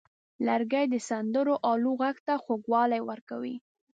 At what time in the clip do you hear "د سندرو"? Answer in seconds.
0.89-1.55